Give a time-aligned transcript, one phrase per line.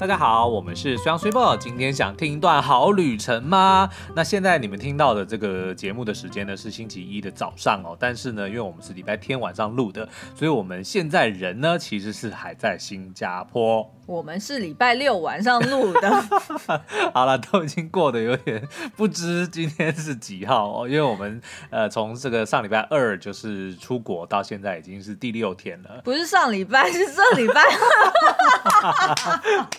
[0.00, 1.54] 大家好，我们是双岁报。
[1.54, 3.86] 今天想听一段好旅程吗？
[4.16, 7.94] 那现在你们听到的这个节目的时间呢，是星期一的早上哦。
[8.00, 13.94] 但是呢，因为我们是礼拜天晚上录的，所以我们现在人呢其实是还在新加坡。
[14.06, 16.24] 我们是礼拜六晚上录的。
[17.12, 26.00] 好了，都已经过得有点不知今天是几号哦，因为我们呃从这个上礼拜二就是出国到现在已经是第六天了。
[26.02, 27.62] 不是上礼拜，是这礼拜。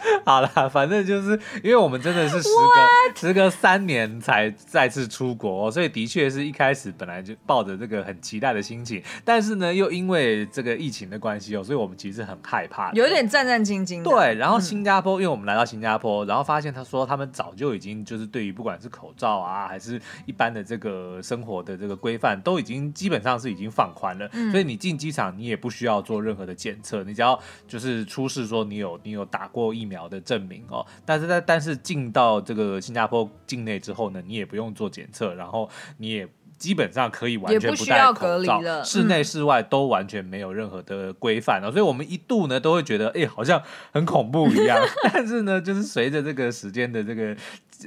[0.25, 14.03] 好了，反正就是因为我们真的是时隔 时隔三年才再次出国，哦，所以的确是一开始本来就抱着这个很期待的心情，但是呢，又因为这个疫情的关系哦，所以我们其实很害怕，有点战战兢兢。
[14.03, 30.00] 对，然后新加坡，嗯，因为我们来到新加坡，然后发现他说他们早就已经就是对于不管是口罩啊，还是一般的这个生活的这个规范，都已经基本上是已经放宽了，嗯，所以你进机场你也不需要做任何的检测，你只要就是出示说你有你有打过疫苗。
[30.07, 44.79] 的证明哦，但是在但是进到这个新加坡境内之后呢，你也不用做检测，然后你也基本上可以完全不戴口罩，室内室外都完全没有任何的规范了，所以我们一度呢都会觉得，哎，好像很恐怖一样。
[45.11, 47.35] 但是呢，就是随着这个时间的这个。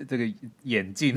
[0.09, 0.25] 这个
[0.62, 1.14] 眼镜，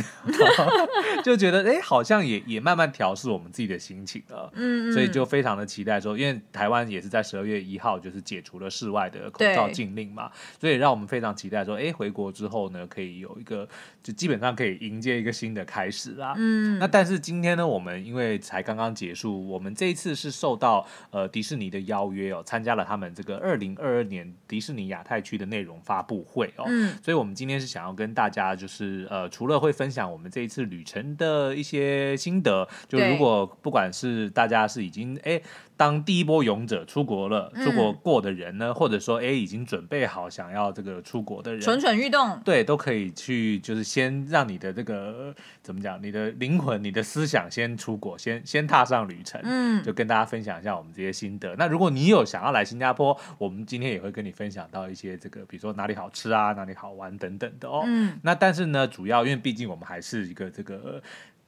[1.24, 4.52] 就觉得哎，好像也也慢慢调试我们自己的心情了。
[4.54, 13.68] 嗯，所以就非常的期待说，因为台湾也是在十二月一号就是解除了室外的口罩禁令嘛，所以让我们非常期待说，哎，回国之后呢，可以有一个
[14.04, 16.36] 就基本上可以迎接一个新的开始啦。
[16.38, 26.66] 嗯，那但是今天呢，我们因为才刚刚结束，我们这一次是受到呃迪士尼的邀约哦，参加了他们这个二零二二年迪士尼亚太区的内容发布会哦。
[26.68, 28.67] 嗯，所以我们今天是想要跟大家就。
[28.68, 35.42] 就是呃，除了会分享我们这一次旅程的一些心得，就如果不管是大家是已经哎
[35.78, 51.56] 当第一波勇者出国了，出国过的人呢，嗯、或者说哎已经准备好想要这个出国的人，蠢蠢欲动，对，都可以去，就是先让你的这个怎么讲，你的灵魂、你的思想先出国，先先踏上旅程，嗯，就跟大家分享一下我们这些心得。
[51.58, 57.84] 那如果你有想要来新加坡，我们今天也会跟你分享到一些这个，比如说哪里好吃啊，哪里好玩等等的哦。
[57.86, 61.00] 嗯，那但是呢，主要因为毕竟我们还是一个这个。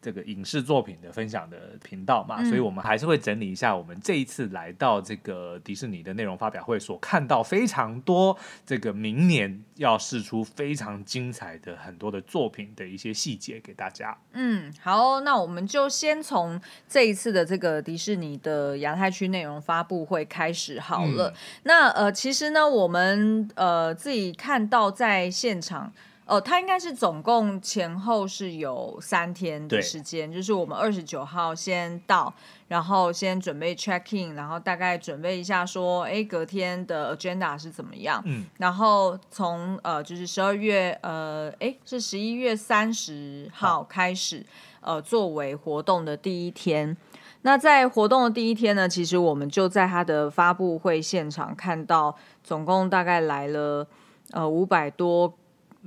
[0.01, 14.17] 这个影视作品的分享的频道嘛，嗯，所以我们还是会整理一下我们这一次来到这个迪士尼的内容发表会所看到非常多这个明年要试出非常精彩的很多的作品的一些细节给大家。
[14.31, 21.29] 嗯，好，那我们就先从这一次的这个迪士尼的亚太区内容发布会开始好了。
[21.29, 21.33] 嗯，
[21.63, 25.91] 那呃，其实呢，我们呃自己看到在现场。
[26.29, 32.31] 哦，他应该是总共前后是有三天的时间，就是我们二十九号先到，
[32.67, 38.21] 然后先准备 check in，然后大概准备一下说，哎，隔天的 agenda 是怎么样？
[38.27, 44.45] 嗯，然后从呃，就是十二月呃，哎，是十一月三十号开始，
[44.81, 46.95] 呃，作为活动的第一天。
[47.41, 53.87] 那在活动的第一天呢，其实我们就在他的发布会现场看到，总共大概来了
[54.29, 55.33] 呃五百多。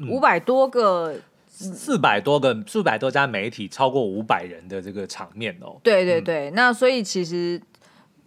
[0.08, 1.14] 五百多个，
[1.47, 5.80] 四百多个，四百多家媒体，超过五百人的这个场面哦。
[5.82, 7.60] 对对对，嗯、那所以其实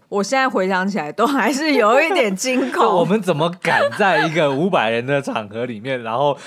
[0.10, 2.86] 我现在回想起来，都还是有一点惊恐。
[3.00, 6.38] 我们怎么敢在一个五百人的场合里面，然后？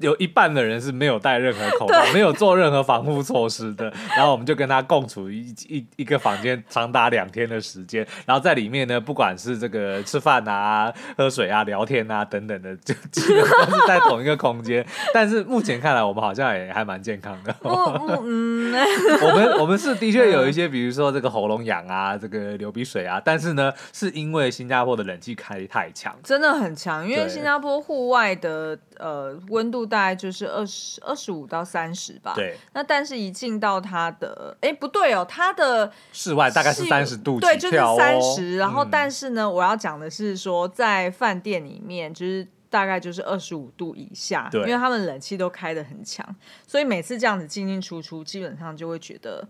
[0.00, 3.92] 有一半的人是没有戴任何口罩，没有做任何防护措施的。
[4.16, 8.06] 然后我们就跟他共处一一一个房间，长达两天的时间。
[8.24, 14.84] 然后在里面呢，不管是这个吃饭啊、喝水啊、聊天啊等等的，就基本都是在同一个空间。
[15.12, 17.54] 但是目前看来，我们好像也还蛮健康的。
[17.62, 18.72] 嗯，
[19.22, 23.20] 我们我们是的确有一些，比如说这个喉咙痒啊，这个流鼻水啊。
[23.22, 27.06] 但是呢，是因为新加坡的冷气开太强，真的很强。
[27.06, 29.89] 因为新加坡户外的呃温度。
[29.90, 32.32] 大概就是二十二十五到三十吧。
[32.34, 32.56] 对。
[32.72, 38.56] 那但是，一进到它的，哎，不对哦，它的室外大概是三十度，对，就是三十。
[38.56, 46.24] 然后，但是呢，我要讲的是说，在饭店里面，就是大概就是二十五度以下，对，因为他们冷气都开的很强，
[46.66, 49.46] 所以每次这样子进进出出，基本上就会觉得。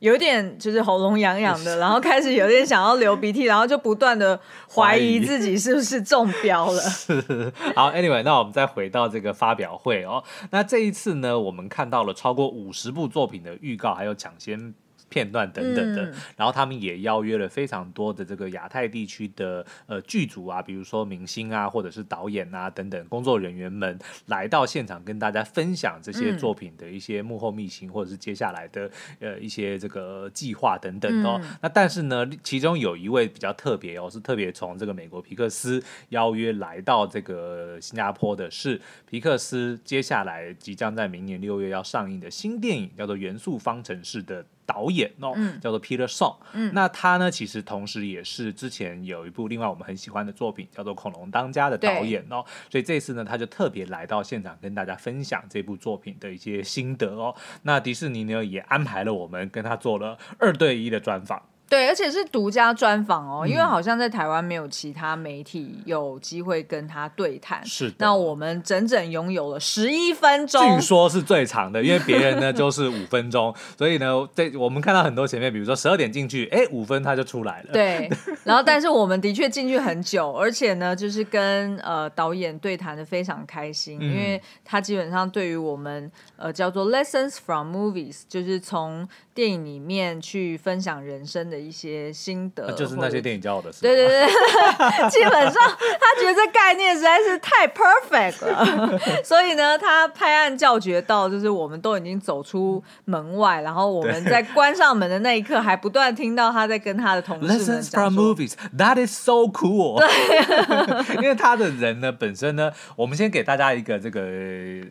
[0.00, 4.38] 有点就是喉咙痒痒的，然后开始有点想要流鼻涕，然后就不断的
[4.72, 6.80] 怀疑自己是不是中标了。
[6.88, 10.22] 是，好，Anyway，那我们再回到这个发表会哦。
[10.50, 14.72] 那这一次呢，我们看到了超过五十部作品的预告，还有抢先
[15.08, 16.12] 片段等等的。
[16.36, 28.90] 然后他们也邀约了非常多的这个亚太地区的呃剧组啊，比如说明星啊，或者是导演啊等等工作人员们来到现场跟大家分享这些作品的一些幕后秘辛，或者是接下来的
[29.20, 31.40] 呃一些这个计划等等哦。
[31.60, 44.44] 那但是呢，其中有一位比较特别哦，是特别从这个美国皮克斯邀约来到这个新加坡的是皮克斯接下来即将在明年六月要上映的新电影，叫做《元素方程式》的。
[44.68, 57.34] 导演哦，叫做 Peter Song，嗯，那他呢，其实同时也是之前有一部另外我们很喜欢的作品，叫做《恐龙当家》的导演哦，所以这次呢，他就特别来到现场跟大家分享这部作品的一些心得哦。
[57.62, 61.42] 那迪士尼呢，也安排了我们跟他做了二对一的专访。
[61.68, 67.64] 对，而且是独家专访哦，因为好像在台湾没有其他媒体有机会跟他对谈。
[67.66, 77.72] 是的，那我们整整拥有了十一分钟，据说是最长的，因为别人呢就是五分钟， 所以呢，这我们看到很多前面，比如说十二点进去，哎，五分他就出来了。
[77.72, 78.10] 对，
[78.44, 89.06] 然后但是我们的确进去很久，而且呢，就是跟呃导演对谈的非常开心，嗯、因为他基本上对于我们呃叫做 Lessons from Movies，就是从
[89.38, 91.56] 电影里面去分享人生的。
[91.68, 93.82] 一些心得，就是那些电影教我的事。
[93.82, 94.26] 对对对，
[95.10, 109.98] 基本上他觉得这概念实在是太 perfect 了， 所以呢，他拍案叫绝到，就是我们都已经走出门外，然后我们在关上门的那一刻，还不断听到他在跟他的同事们讲 Lessons from movies, that is so cool。
[109.98, 114.26] 对， 因为他的人呢，本身呢，我们先给大家一个这个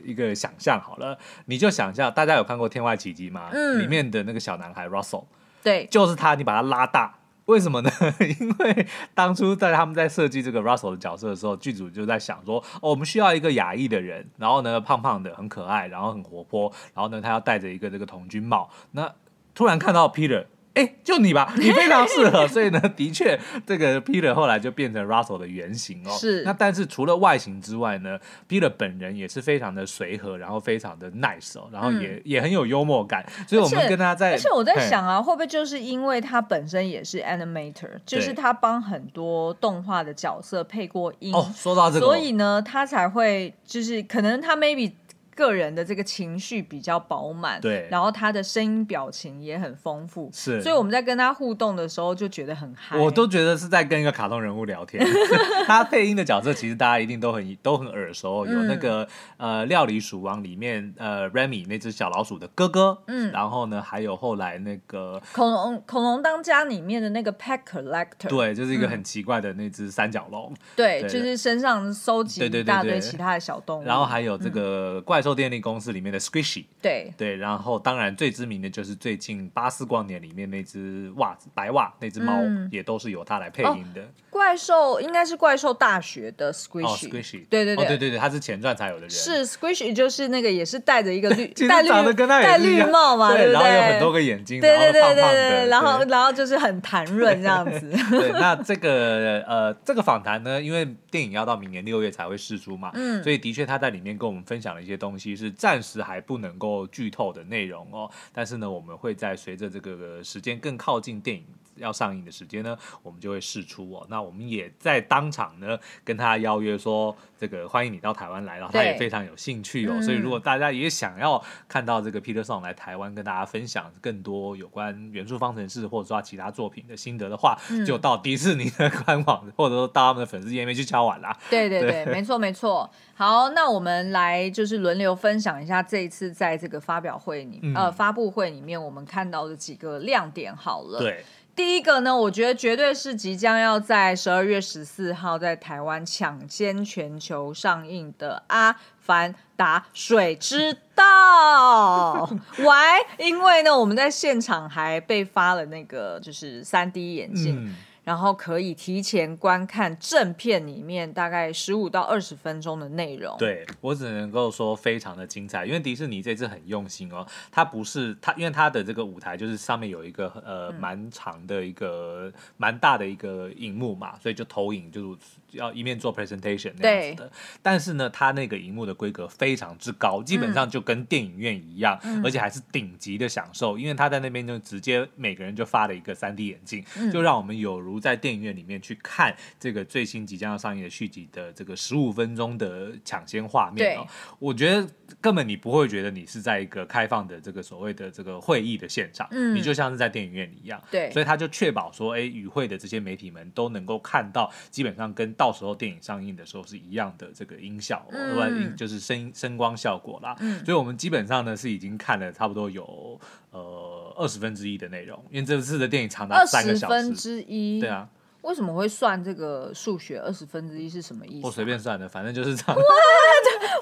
[0.06, 3.50] 一个想象好了，你就想象大家有看过《天外奇迹》吗？
[3.54, 5.26] 嗯，里面的那个小男孩 Russell。
[5.64, 7.90] 对，就是他，你把他拉大，为什么呢？
[8.40, 18.70] 因为当初在他们在设计这个 Russell 的角色的时候，剧组就在想说，哦，我们需要一个亚裔的人，然后呢，胖胖的，很可爱，然后很活泼，然后呢，他要戴着一个这个童军帽。
[18.92, 19.14] 那
[19.54, 20.46] 突然看到 Peter。
[20.78, 26.12] 哎，就你吧， 你非常适合，所以呢，的确，这个 Peter 后来就变成 Russell 的原型哦。
[26.12, 26.44] 是。
[26.44, 33.26] 那但是除了外形之外呢，Peter 本人也是非常的随和，然后非常的 nice 哦，然后也、嗯、也很有幽默感。
[33.48, 41.34] 所以我们跟他在，而且我在想啊，会不会就是因为他本身也是 animator，就是他帮很多动画的角色配过音。
[41.34, 44.92] 哦，说到这个，所以呢，他才会就是可能他 maybe。
[45.38, 55.06] 个人的这个情绪比较饱满，对，然后他的声音表情也很丰富，是，所以我们在跟他互动的时候就觉得很嗨，我都觉得是在跟一个卡通人物聊天。
[55.68, 59.08] 他配音的角色其实大家一定都很都很耳熟，有那个、
[59.38, 75.27] 嗯、呃料理鼠王里面呃 Remy 那只小老鼠的哥哥，嗯，然后呢还有后来那个恐龙恐龙当家里面的那个 Pet Collector，对，就是一个很奇怪的那只三角龙，嗯、对，对，就是身上收集一大堆其他的小动物，然后还有这个怪兽。
[75.28, 77.14] 做电力公司里面的 Squishy，对。
[77.18, 84.02] 对，然后当然最知名的就是最近《巴斯光年》里面那只袜子白袜那只猫，嗯，也都是由他来配音的。
[84.02, 89.10] 哦，怪兽应该是怪兽大学的 Squishy，哦，Squishy，对对对，哦，对对对，他是前传才有的人。
[89.10, 97.92] 是 Squishy 就是那个也是戴着一个绿 戴绿戴绿帽嘛，对，然后有很多个眼睛，对对对对对，然后然后就是很弹润这样子。
[98.10, 105.17] 对，那这个呃这个访谈呢，因为电影要到明年六月才会试出嘛，嗯，所以的确他在里面跟我们分享了一些东西。
[105.18, 111.46] 其实暂时还不能够剧透的内容哦，但是呢，我们会在随着这个时间更靠近电影
[111.78, 114.06] 要上映的时间呢，我们就会试出哦。
[114.10, 119.94] 那我们也在当场呢跟他邀约说，这个欢迎你到台湾来，然后他也非常有兴趣哦。
[119.96, 131.38] 嗯、所以如果大家也想要看到这个 Peter Song 来台湾跟大家分享更多有关元素方程式或者说其他作品的心得的话，嗯、就到迪士尼的官网或者说到他们的粉丝页面去敲碗啦。
[131.50, 132.90] 对对对，对没错没错。
[133.16, 140.56] 好，那我们来就是轮流分享一下这一次在这个发表会里、嗯、呃发布会里面我们看到的几个亮点。
[140.56, 141.24] 好了，对。
[141.58, 152.28] 第一个呢，我觉得绝对是即将要在十二月十四号在台湾抢先全球上映的《阿凡达：水之道》。
[152.62, 153.04] Why？
[153.18, 157.66] 因为呢，我们在现场还被发了那个就是三 D 眼镜。
[157.66, 157.76] 嗯
[158.08, 163.36] 然后可以提前观看正片里面大概十五到二十分钟的内容。
[163.38, 175.18] 对，我只能够说非常的精彩，因为迪士尼这次很用心哦，它不是它，因为它的这个舞台就是上面有一个呃蛮长的一个蛮大的一个荧幕嘛，所以就投影就是
[175.52, 177.32] 要一面做 presentation 那样子的。
[177.62, 187.88] 但是呢，它那个荧幕的规格非常之高，基本上就跟电影院一样，嗯、而且还是顶级的享受，因为他在那边就直接每个人就发了一个 3D 眼镜，嗯、就让我们有如。
[187.88, 194.06] 如在电影院里面去看这个最新即将要上映的续集的这个十五分钟的抢先画面哦，
[194.40, 194.88] 我觉得
[195.22, 213.20] 根本你不会觉得你是在一个开放的这个所谓的这个会议的现场，嗯，你就像是在电影院里一样，对，所以他就确保说，哎，与会的这些媒体们都能够看到，基本上跟到时候电影上映的时候是一样的这个音效，嗯，就是声声光效果啦，嗯，所以我们基本上呢是已经看了差不多有
[213.52, 218.10] 呃二十分之一的内容，因为这次的电影长达三个小时，二十分之一，对啊。
[218.44, 221.46] 为什么会算这个数学二十分之一是什么意思？
[221.46, 222.76] 我随便算的，反正就是这样。
[222.78, 222.84] What？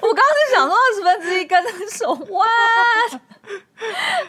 [0.02, 3.20] 我刚刚是想说二十分之一跟那什么？What？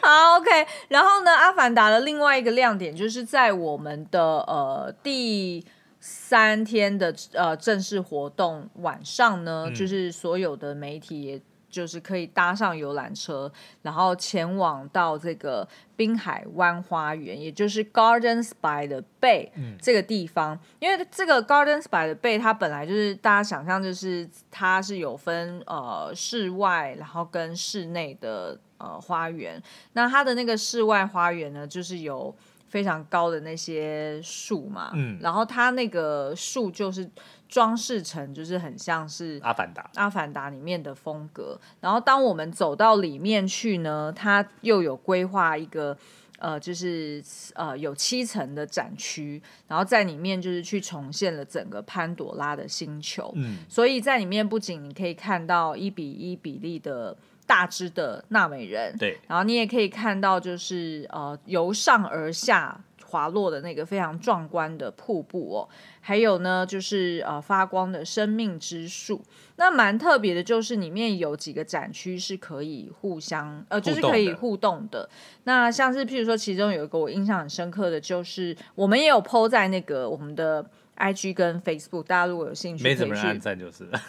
[0.00, 0.66] 好，OK。
[0.88, 5.66] 然后呢，《阿凡达》的另外一个亮点就是在我们的呃第
[6.10, 11.42] 三天的呃正式活动晚上呢，嗯、就是所有的媒体也。
[11.70, 20.54] 就是可以搭上游览车，然后前往到这个滨海湾花园，也就是 Gardens by the Bay 这个地方。
[20.54, 29.62] 嗯、因为这个 Gardens by the Bay 它本来就是大家想象，就是它是有分呃室外，然后跟室内的呃花园。
[29.92, 32.34] 那它的那个室外花园呢，就是有
[32.68, 37.10] 非常高的那些树嘛，嗯，然后它那个树就是。
[37.48, 41.58] 装饰成就是很像是阿凡达，阿凡达里面的风格。
[41.80, 45.96] 然后当我们走到里面去呢，它又有规划一个
[46.38, 53.32] 呃，就是呃有七层的展区，然后在里面就是去重现了整个潘朵拉的星球。
[53.34, 57.16] 嗯，所以在里面不仅你可以看到一比一比例的
[57.48, 62.80] 大只的纳美人，对，然后你也可以看到就是呃由上而下。
[63.10, 69.22] 滑落的那个非常壮观的瀑布哦，还有呢，就是呃发光的生命之树。
[69.56, 75.08] 那蛮特别的，就是里面有几个展区是可以互相呃，就是可以互动的。
[75.44, 80.68] 那像是譬如说，其中有一个我印象很深刻的就是，我们也有 po 在那个我们的。
[80.98, 84.00] I G 跟 Facebook，大家如果有兴趣，没怎么人按赞就是了，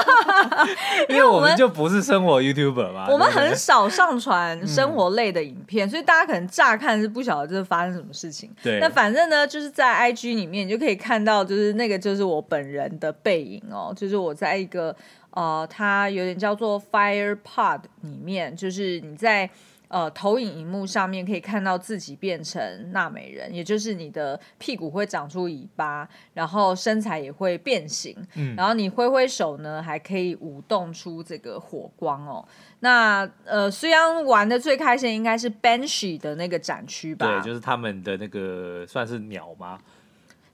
[1.08, 8.50] 因为我们就不是生活 YouTuber 嘛， 我们很少上传生活类的影片，嗯、所以大家可能乍看是不晓得这是发生什么事情。
[8.62, 14.94] 对，那反正呢，就是在 I G 里面，你就可以看到，就是那个就是我本人的背影哦，就是我在一个
[15.30, 19.48] 呃，它有点叫做 Fire Pod 里面，就是你在。
[19.90, 32.46] 呃，投影荧幕上面可以看到自己变成纳美人，也就是你的屁股会长出尾巴，然后身材也会变形，嗯，然后你挥挥手呢，还可以舞动出这个火光哦。
[32.78, 37.26] 那呃，虽然玩的最开心应该是 Banshee 的那个展区吧？
[37.26, 39.78] 对，就是他们的那个算是鸟吗？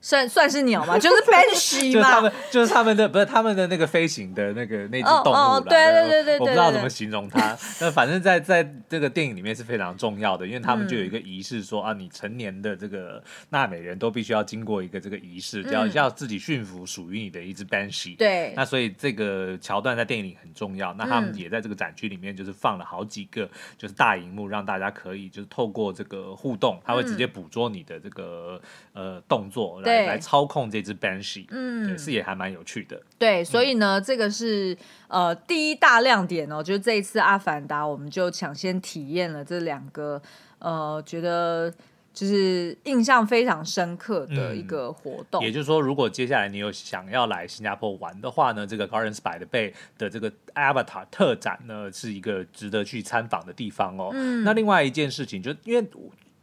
[0.07, 0.95] 算算是鸟吗？
[0.97, 5.43] 就是 Banshee 嘛，就是他们，就是他们的，不是他们的那个飞行的那个那只动物啦。
[5.43, 7.57] Oh, oh, 对对对对，我不知道怎么形容它。
[7.81, 18.15] 那反正在在这个电影里面是非常重要的，因为他们就有一个仪式说，说、嗯、啊，你成年的这个纳美人都必须要经过一个这个仪式，要、嗯、要自己驯服属于你的一只 Banshee。
[18.15, 18.53] 对。
[18.55, 20.93] 那所以这个桥段在电影里很重要。
[20.93, 23.45] 那他们也在这个展区里面就是放了好几个
[23.77, 28.61] 就是大荧幕，让大家可以就是透过这个互动，他会直接捕捉你的这个、
[28.93, 30.69] 嗯、呃动作来来操控。
[30.69, 33.01] 这只 Banshee，嗯，是也还蛮有趣的。
[33.17, 34.77] 对，所以呢，嗯、这个是
[35.07, 40.21] 呃第一大亮点哦，就是这一次《阿凡达》，我们就抢先体验了这两个
[40.59, 41.73] 呃，觉得
[42.13, 45.41] 就是印象非常深刻的一个活动。
[45.41, 54.09] 嗯、也就是说，如果接下来你有想要来新加坡玩的话呢，这个 Gardens by the Bay 的这个 Avatar 特展呢，是一个值得去参访的地方哦。
[54.13, 55.87] 嗯，那另外一件事情，就因为。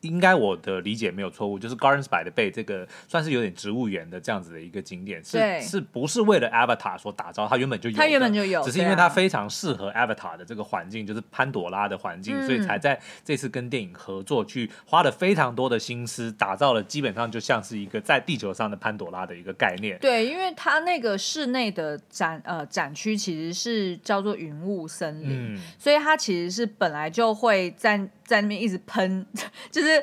[0.04, 7.48] 应该我的理解没有错误，就是 Gardens by the Bay 这个算是有点植物园的这样子的一个景点，是是不是为了 Avatar 所打造？
[7.48, 19.98] 它原本就有，它原本就有，只是因为它非常适合 Avatar 的这个环境，就是潘朵拉的环境，嗯、所以才在这次跟电影合作，去花了非常多的心思，打造了基本上就像是一个在地球上的潘朵拉的一个概念。
[20.00, 29.26] 对，因为它那个室内的展呃展区其实是叫做云雾森林，嗯、所以它其实是本来就会在在那边一直喷，
[29.70, 30.02] 就是。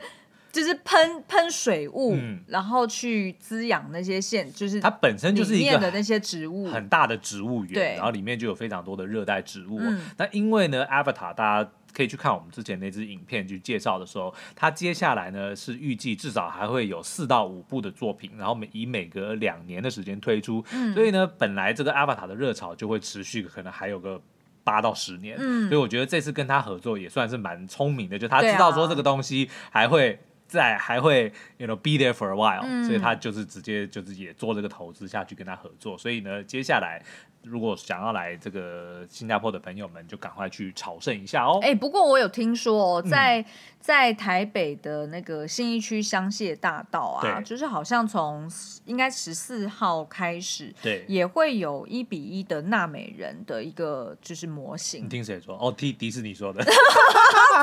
[0.53, 6.67] 就是喷喷水雾，嗯、然后去滋养那些线，就是它本身就是一面的那些植物。
[6.67, 9.79] 很大的植物园，然后里面就有非常多的热带植物。
[10.17, 24.21] 那、嗯、因为呢，Avatar 大家可以去看我们之前那支影片去介绍的时候，它接下来呢是预计至少还会有四到五部的作品，然后每以每隔两年的时间推出，嗯、所以呢，本来这个 Avatar 的热潮就会持续，可能还有个
[24.63, 25.37] 八到十年。
[25.39, 30.19] 嗯、所以我觉得这次跟他合作也算是蛮聪明的，就他知道说这个东西还会。
[30.51, 37.01] 在还会，you know, be there for a while，、嗯、所以他就是直接就是也做这个投资下去跟他合作，所以呢，接下来
[37.43, 41.59] 如果想要来这个新加坡的朋友们，就赶快去朝圣一下哦。
[41.61, 43.45] 哎、欸，不过我有听说、哦，在、嗯、
[43.79, 48.49] 在台北的那个信义区香榭大道啊，就是好像从
[48.85, 55.05] 应该十四号开始，对，也会有一比一的纳美人的一个就是模型。
[55.05, 55.57] 你听谁说？
[55.59, 56.63] 哦，听迪士尼说的。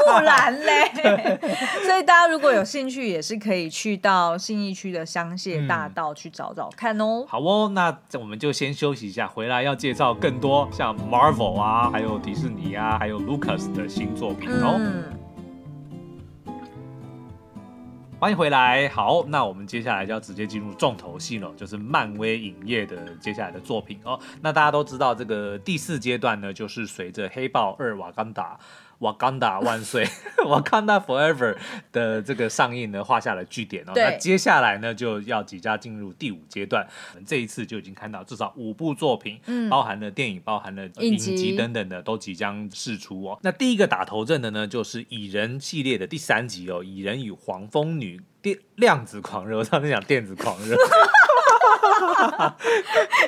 [0.05, 1.39] 不然嘞，
[1.85, 7.25] 所以大家如果有兴趣，也是可以去到信义区的香榭大道去找找看哦。
[7.25, 14.77] 嗯、好哦，那我们就先休息一下，回来要介绍更多像 Marvel 啊，还有迪士尼啊，还有 Lucas 的新作品哦。
[14.79, 15.05] 嗯、
[18.19, 18.89] 欢迎回来。
[18.89, 24.19] 好，那我们接下来就要直接进入重头戏了，就是漫威影业的接下来的作品哦。
[24.41, 28.59] 那大家都知道，这个第四阶段呢，就是随着黑豹二瓦干达。
[28.99, 30.07] 瓦干达万岁，
[30.47, 31.57] 瓦干达 forever
[31.93, 33.93] 的这个上映呢，画下了句点哦。
[33.95, 36.87] 那接下来呢，就要即将进入第五阶段。
[37.27, 43.39] 这一次就已经看到至少五部作品，嗯、包含了电影、包含了影集等等的，都即将释出哦。
[43.43, 50.77] 那第一个打头阵的呢，就是蚁人系列的第三集哦，《蚁人与黄蜂女电量子狂热》，我上次讲电子狂热。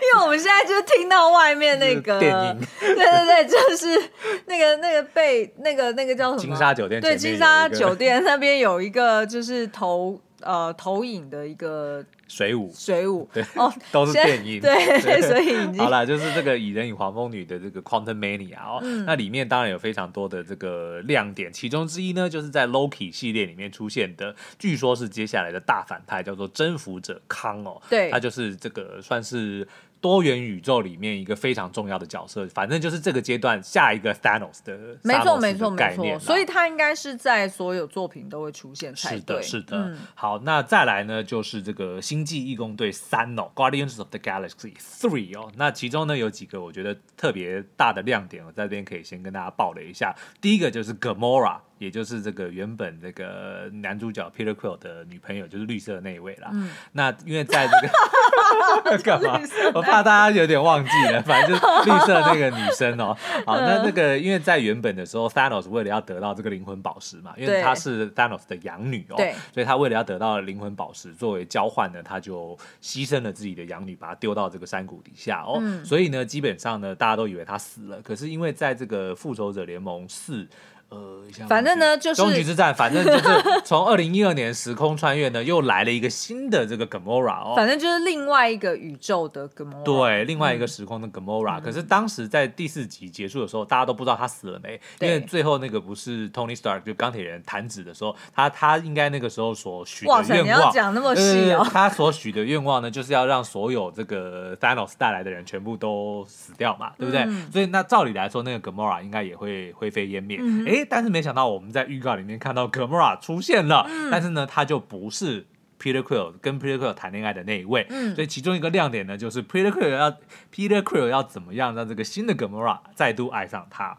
[0.01, 4.11] 因为我们现在就听到外面那个电影，对对对，就是
[4.47, 12.05] 那个那个被那个那个叫什么金沙酒店，对，金沙酒店那边有一个就是投呃投影的一个。
[12.31, 14.73] 水舞，水舞， 对，哦， 都是电影，对，
[15.03, 29.67] 对，所以好了，就是这个蚁人与黄蜂女的这个 Quantumania 哦，嗯、那里面当然有非常多的这个亮点，其中之一呢，就是在 Loki 系列里面出现的，据说是接下来的大反派，叫做征服者康哦，对，他就是这个算是。
[30.01, 39.43] 多元宇宙里面一个非常重要的角色，反正就是这个阶段下一个 Thanos 的，没错没错没错，所以他应该是在所有作品都会出现才对。
[39.43, 39.77] 是的，是的。
[39.77, 50.15] 嗯、好，那再来呢，就是这个星际异攻队三哦，Guardians of the Galaxy Three 哦，那其中呢有几个我觉得特别大的亮点，我在这边可以先跟大家爆了一下。
[50.41, 51.59] 第一个就是 Gamora。
[51.81, 56.51] 也就是这个原本这个男主角 Peter Quill 的女朋友，就是绿色的那一位啦。
[56.53, 59.41] 嗯、那因为在这个 干嘛？
[59.73, 63.19] 我怕大家有点忘记了，反正就是绿色的那个女生哦、喔。
[63.47, 69.17] 好，那那个因为在原本的时候，Thanos 为了要得到这个灵魂宝石嘛，因为她是 Thanos 的养女哦、
[69.55, 75.59] 所以他为了要得到灵魂宝石作为交换呢，他就牺牲了自己的养女，把她丢到这个山谷底下哦、喔。
[75.63, 78.03] 嗯、所以呢，基本上呢，大家都以为她死了。
[78.03, 80.47] 可是因为在这个复仇者联盟四。
[80.91, 83.23] 呃，反正呢，就是终局之战，反正就是
[83.65, 91.61] 从二零一二年时空穿越呢，又来了一个新的这个 Gamora 哦，反正就是另外一个宇宙的 Gamora，对，另外一个时空的 Gamora。
[91.61, 107.25] 可是当时在第四集结束的时候，大家都不知道他死了没，因为最后那个不是 Tony Stark 就钢铁人弹指的时候，他他应该那个时候所许的愿望，哇塞，你要讲那么细哦，他所许的愿望呢，就是要让所有这个 Thanos 带来的人全部都死掉嘛，对不对？
[107.53, 110.41] 所以那照理来说，那个 Gamora 应该也会灰飞烟灭。
[110.67, 110.80] 哎。
[110.89, 115.47] 但是没想到我们在预告里面看到 Gamora 出现了，嗯、但是呢，他就不是
[115.81, 120.11] Peter Quill 跟 Peter Quill 谈恋爱的那一位，嗯、所以其中一个亮点呢，就是 Peter Quill 要
[120.55, 123.97] Peter Quill 要怎么样让这个新的 Gamora 再度爱上他？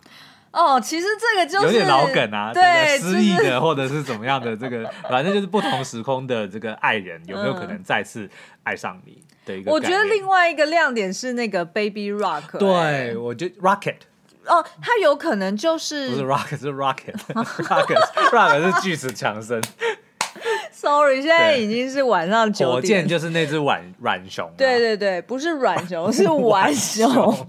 [0.51, 8.29] 哦，其实这个就是有点老梗啊，对，失忆的或者是怎么样的这个，反正就是不同时空的这个爱人有没有可能再次
[8.63, 9.71] 爱上你的一个？
[9.71, 13.95] 我觉得另外一个亮点是那个 Baby Rock，对、欸、我觉得 Rocket。
[14.45, 19.61] 哦，他有可能就是不是 rocket 是 rocket，rocket 是巨石强森。
[20.71, 22.73] Sorry，现在已经是晚上九点。
[22.73, 24.51] 火箭就是那只软软熊。
[24.57, 27.47] 对对对，不是软熊， 是玩熊。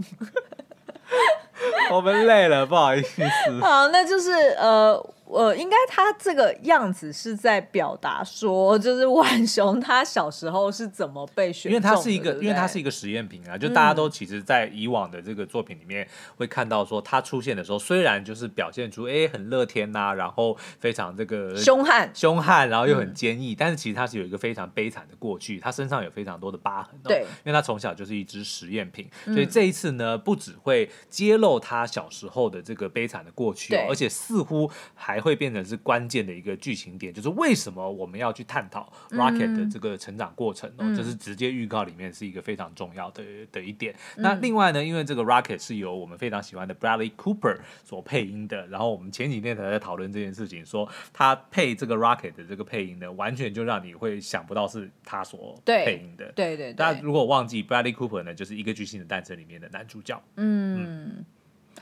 [1.90, 3.22] 我们累了，不好意思。
[3.61, 5.02] 好，那就是呃。
[5.33, 11.73] 呃，应该他这个样子是在表达说，就是浣熊他小时候是怎么被选？
[11.73, 13.57] 因为他是一个，对对因为他是一个实验品啊。
[13.57, 27.09] 就大家都其实，在以往的这个作品里面会看到说，他出现的时候，虽然就是表现出哎很乐天呐、啊，然后非常这个凶悍凶悍，然后又很坚毅，嗯、但是其实他是有一个非常悲惨的过去，他身上有非常多的疤痕、喔。
[27.09, 35.21] 对，因为他从小就是一只实验品，所以这一次呢，不只会揭露他小时候的这个悲惨的过去、而且似乎还。
[35.22, 43.94] 会变成是关键的一个剧情点，就是为什么我们要去探讨 Rocket 的这个成长过程哦，这、嗯、是直接预告里面是一个非常重要的的一点。
[44.16, 56.32] 嗯、那另外呢，因为这个 Rocket 是由我们非常喜欢的 Bradley Cooper 所配音的，然后我们前几天才在讨论这件事情，说他配这个 Rocket 的这个配音呢，完全就让你会想不到是他所配音的。
[56.32, 60.20] 对对对，大家如果忘记 Bradley Cooper 呢，就是一个巨星的诞生里面的男主角。
[60.37, 60.72] 嗯。
[60.82, 61.24] 嗯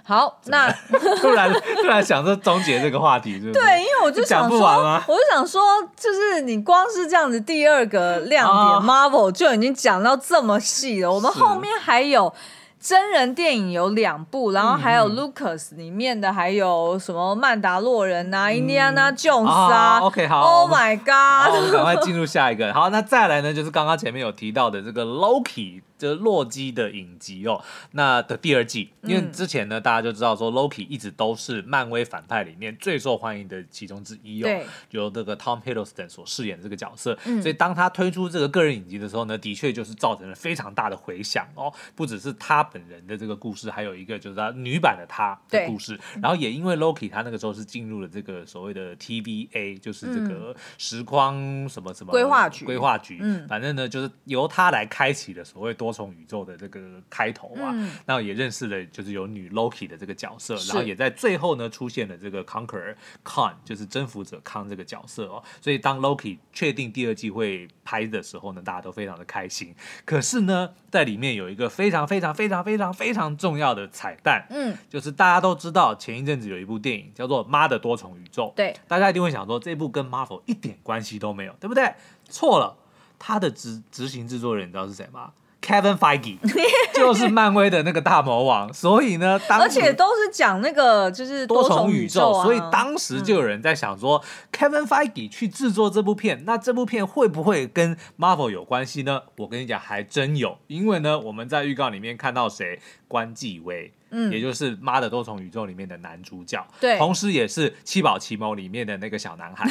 [0.03, 0.71] 好，那
[1.21, 3.53] 突然突然想说终结这个话题，是不是？
[3.53, 4.59] 对，因为我就想说，
[5.07, 5.63] 我就想说，
[5.97, 11.13] 就是你光是这样子，第二个亮点，Marvel 就已经讲到这么细了。
[11.13, 12.33] 我们后面还有
[12.81, 20.01] 真人电影有两部，然后还有 Lucas 里面的，还有什么曼达洛人啊、Indiana Jones 啊。
[20.01, 21.55] OK，好，Oh my God！
[21.55, 22.73] 我们赶快进入下一个。
[22.73, 25.83] 好，那再来呢，就是刚刚前面有提到的这个 Loki。
[26.01, 55.90] 就是洛基的影集哦，那的第二季，因为之前呢，大家就知道说 Loki 一直都是漫威反派里面最受欢迎的其中之一哦，对，由这个 Tom Hiddleston 所饰演的这个角色，嗯，所以当他推出这个个人影集的时候呢，的确就是造成了非常大的回响哦，不只是他本人的这个故事，还有一个就是他女版的他的故事，然后也因为 Loki 他那个时候是进入了这个所谓的 TVA，就是这个时光什么什么规划局，规划局，嗯，反正呢就是由他来开启的所谓多。
[55.91, 57.75] 多重宇宙的这个开头啊，
[58.07, 65.43] 那、嗯、也认识了就是有女 Loki 的这个角色，然后也在最后呢出现了这个 Conqueror Khan，就是征服者康这个角色哦。
[65.61, 69.75] 所以当 Loki 确定第二季会拍的时候呢，大家都非常的开心。
[70.05, 81.93] 可是呢，在里面有一个非常非常非常非常非常重要的彩蛋，嗯，就是大家都知道前一阵子有一部电影叫做《妈的多重宇宙》，对，大家一定会想说这部跟 Marvel 一点关系都没有，对不对？
[82.29, 82.77] 错了，
[83.19, 86.39] 他的执执行制作人你知道是谁吗？Kevin Feige
[86.95, 99.23] 就是漫威的那个大魔王，所以呢，当而且都是讲那个就是多重宇宙，所以当时就有人在想说，Kevin Feige 去制作这部片，那这部片会不会跟 Marvel 有关系呢？
[99.37, 103.93] 我跟你讲，还真有，因为呢，我们在预告里面看到谁，关继威。
[104.11, 109.69] 嗯，也就是《妈的多重宇宙》里面的男主角，对，同时也是《七宝奇谋》里面的那个小男孩。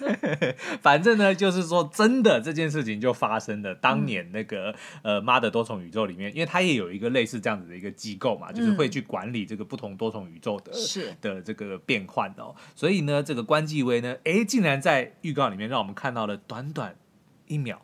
[0.80, 3.74] 反正呢，就是说真的这件事情就发生了。
[3.74, 4.70] 当年那个、
[5.02, 10.72] 嗯、呃，《妈的多重宇宙》里面，因为他也有一个类似这样子的一个机构嘛，就是会去管理这个不同多重宇宙的、
[11.20, 12.54] 的这个变换哦。
[12.74, 16.96] 所以呢，这个关继威呢，哎，竟然在预告里面让我们看到了短短
[17.46, 17.80] 一秒。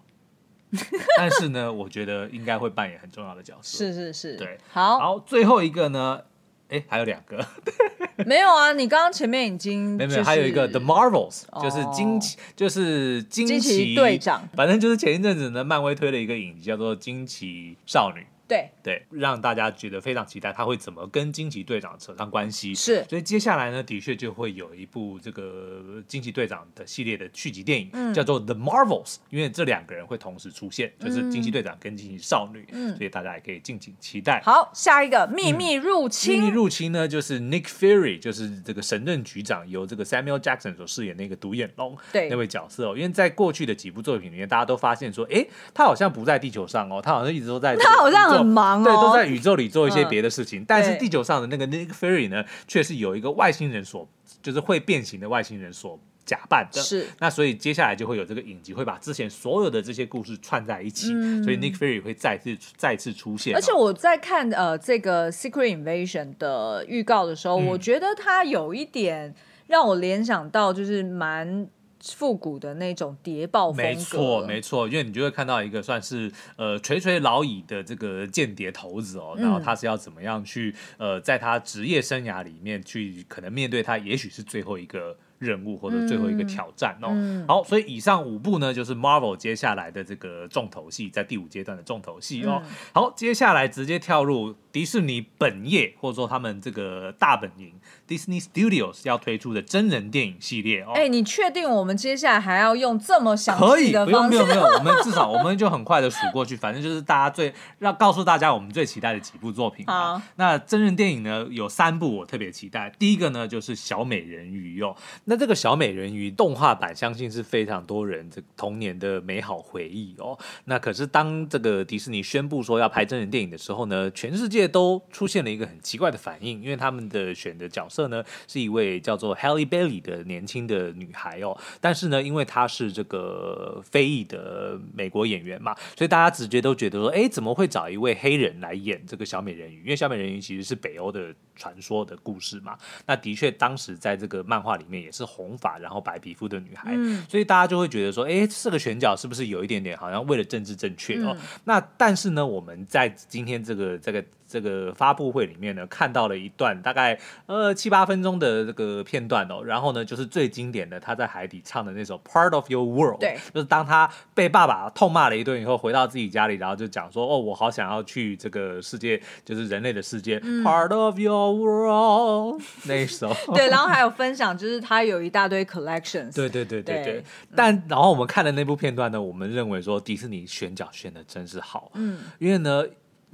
[1.18, 3.78] 但是呢，我觉得应该会扮演很重要的角色。
[3.78, 6.20] 是是是，对，好，好，最后一个呢，
[6.68, 7.44] 哎，还有两个，
[8.24, 8.72] 没有啊？
[8.72, 18.20] 你刚刚前面已经、就是、没有，还有一个 The Marvels，就是惊奇，哦、就是惊奇队长，反正就是前一阵子呢，漫威推了一个影集叫做《惊奇少女》。
[18.52, 18.70] 对。
[18.82, 22.74] 对，让大家觉得非常期待，他会怎么跟惊奇队长扯上关系？
[22.74, 34.42] 是，所以接下来呢，的确就会有一部这个惊奇队长的系列的续集电影，嗯、叫做《The Marvels》，因为这两个人会同时出现，就是惊奇队长跟惊奇少女，嗯，所以大家也可以敬请期待。
[34.44, 42.28] 好，下一个秘密入侵，嗯、秘密入侵呢，就是 Nick Fury，就是这个神盾局长，由这个 Samuel Jackson 所饰演那个独眼龙，对。
[42.28, 54.08] 那位角色哦，因为在过去的几部作品里面，大家都发现说，哎，他好像不在地球上哦，他好像一直都在，他好像很忙哦，对，都在宇宙里做一些别的事情，嗯、但是地球上的那个 Nick Fury 呢，却是有一个外星人所，
[54.42, 56.80] 就是会变形的外星人所假扮的。
[56.80, 63.54] 是，那所以接下来就会有这个影集会把之前所有的这些故事串在一起，嗯、所以 Nick Fury 会再次再次出现。
[63.54, 69.34] 而且我在看呃这个 Secret Invasion 的预告的时候，嗯、我觉得它有一点
[69.66, 71.68] 让我联想到，就是蛮。
[72.02, 85.16] 复古的那种谍报风格，没错没错，因为你就会看到一个算是呃垂垂老矣的这个间谍头子哦，然后他是要怎么样去呃在他职业生涯里面去可能面对他，也许是最后一个。
[85.42, 92.62] 任务或者最后一个挑战哦，嗯嗯、好，所以以上五部呢，就是 Marvel 接下来的这个重头戏，在第五阶段的重头戏哦。
[92.64, 97.72] 嗯、好，接下来直接跳入迪士尼本业或者说他们这个大本营
[98.08, 100.92] Disney Studios 要推出的真人电影系列哦。
[100.94, 104.38] 哎、欸，你确定我们接下来还要用这么详细的方式？
[104.38, 109.84] 可以，不用，没有，没有，我们至少我们就很快的数过去，反正就是大家最要告诉大家我们最期待的几部作品。
[109.86, 114.96] 好，那真人电影呢有三部我特别期待，第一个呢就是小美人鱼哦。
[115.26, 120.38] 那这个小美人鱼动画版，相信是非常多人这童年的美好回忆哦。
[120.64, 131.56] 那可是当这个迪士尼宣布说要拍真人电影的时候呢，全世界都出现了一个很奇怪的反应，因为他们的选的角色呢是一位叫做 Halle Bailey 的年轻的女孩哦。
[131.80, 139.84] 但是呢，因为她是这个非裔的美国演员嘛，所以大家直觉都觉得说，哎，怎么会找一位黑人来演这个小美人鱼？
[139.84, 142.76] 因为小美人鱼其实是北欧的传说的故事嘛。
[143.06, 145.56] 那的确，当时在这个漫画里面也是红。
[145.62, 151.36] 发，然后白皮肤的女孩，嗯、所以大家就会觉得说，哎，这个选角是不是有一点点好像为了政治正确哦？
[151.38, 154.24] 嗯、那但是呢，我们在今天这个这个。
[154.52, 170.38] 这个发布会里面呢，看到了一段大概呃七八分钟的这个片段哦，然后呢，就是最经典的他在海底唱的那首《Part of Your World》，对，就是当他被爸爸痛骂了一顿以后，回到自己家里，然后就讲说：“哦，我好想要去这个世界，就是人类的世界。
[170.42, 177.04] 嗯” Part of Your World 那一首， 对，然后还有分享，就是他有一大堆 collections，对对对对对。
[177.04, 177.24] 对
[177.56, 182.84] 但然后我们看的那部片段呢，我们认为说迪士尼选角选的真是好，嗯，因为呢。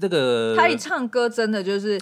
[0.00, 1.98] 这个他一唱歌真的就是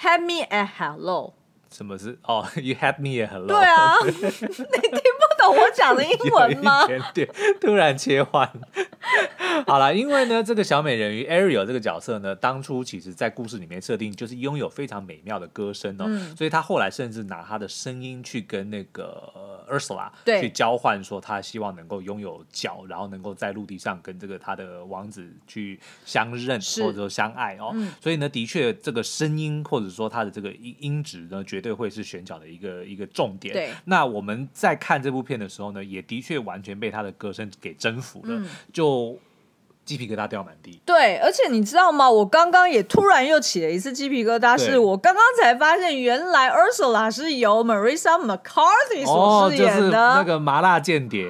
[0.00, 1.34] Have me at hello。
[1.70, 3.46] 什么是哦？You have me at hello。
[3.48, 6.86] 对啊， 你听不懂我讲的英文吗？
[6.86, 7.28] 点点
[7.60, 8.50] 突然切换。
[9.68, 19.30] 好了，因为呢，这个小美人鱼 Ariel 这个角色呢，当初其实在故事里面设定就是拥有非常美妙的歌声哦，嗯、所以他后来甚至拿他的声音去跟那个
[19.70, 27.72] Ursula 对去交换，说他希望能够拥有脚，然后能够在陆地上跟这个他的王子去相认或者说相爱哦。
[27.74, 31.66] 嗯、所以呢，的确这个声音或者说他的这个音音质呢，绝对。
[31.66, 33.52] 对，会是选角的一个一个重点。
[33.52, 39.18] 对，那我们在看这部片的时候呢，也的确完全被他的歌声给征服了，嗯、就
[39.86, 40.82] 鸡皮疙瘩掉满地。
[40.84, 42.10] 对，而且你知道吗？
[42.10, 51.28] 我刚刚也突然又起了一次鸡皮疙瘩，是我刚刚才发现，原来 Ursula 是由 Marissa McCarthy 所饰演的，哦就是、那个麻辣间谍。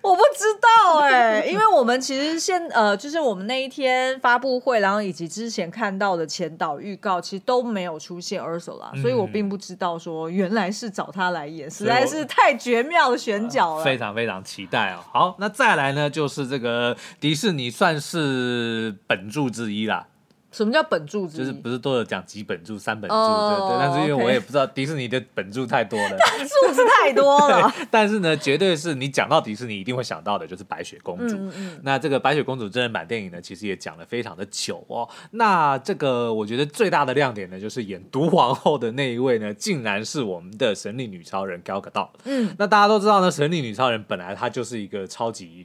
[0.02, 15.04] 我不知道哎、欸，因为我们其实现呃，就是我们那一天发布会，然后以及之前看到的前导预告，其实都没有出现 Ursula，、嗯、所以我并不知道说原来是找他来演，实在是太绝妙的选角了，非常非常期待哦。
[15.12, 20.06] 好，那再来呢，就是这个迪士尼算是本著之一啦。
[20.52, 21.38] 什么叫本柱之一？
[21.38, 23.78] 就是不是都有讲几本柱、三本柱，oh, 对对。
[23.78, 27.72] 但是因为我也不知道迪士尼的本柱太多了，柱子太多了。
[27.88, 31.36] 但是呢，绝对是你讲到迪士尼一定会想到的，就是白雪公主。
[31.36, 31.80] 嗯嗯。
[31.84, 35.08] 那这个白雪公主真人版电影呢，其实也讲了非常的久哦。
[35.30, 42.08] 那这个我觉得最大的亮点呢，就是演毒皇后的那一位呢，竟然是我们的神力女超人 Gal Gadot。
[42.24, 42.52] 嗯。
[42.58, 45.64] 那大家都知道呢，神力女超人本来她就是一个超级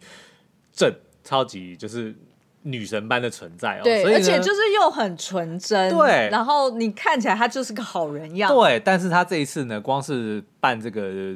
[0.72, 0.94] 正、
[1.24, 2.16] 超级就是。
[2.68, 8.80] 女神般的存在哦，对，而且就是又很纯真，对，然后你看起来她就是个好人样，对。
[8.80, 11.36] 但是她这一次呢，光是扮这个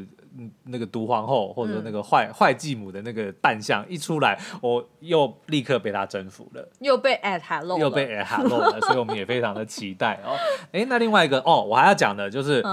[0.65, 10.33] 那个毒皇后或者那个坏坏继母的那个扮相一出来，我又立刻被她征服了，又被 at hello，又被 at hello 了， 所以我们也非常的期待哦。
[10.71, 12.63] 哎，那另外一个哦，我还要讲的就是